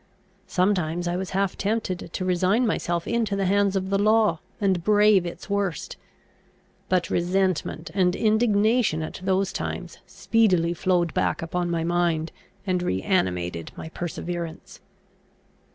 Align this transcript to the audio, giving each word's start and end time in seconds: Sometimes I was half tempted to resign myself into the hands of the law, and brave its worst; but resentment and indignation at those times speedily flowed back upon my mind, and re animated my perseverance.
Sometimes 0.47 1.07
I 1.07 1.15
was 1.15 1.29
half 1.29 1.55
tempted 1.55 2.09
to 2.11 2.25
resign 2.25 2.65
myself 2.65 3.07
into 3.07 3.35
the 3.35 3.45
hands 3.45 3.75
of 3.75 3.91
the 3.91 3.99
law, 3.99 4.39
and 4.59 4.83
brave 4.83 5.27
its 5.27 5.47
worst; 5.47 5.95
but 6.89 7.11
resentment 7.11 7.91
and 7.93 8.15
indignation 8.15 9.03
at 9.03 9.21
those 9.23 9.53
times 9.53 9.99
speedily 10.07 10.73
flowed 10.73 11.13
back 11.13 11.43
upon 11.43 11.69
my 11.69 11.83
mind, 11.83 12.31
and 12.65 12.81
re 12.81 13.03
animated 13.03 13.71
my 13.77 13.89
perseverance. 13.89 14.79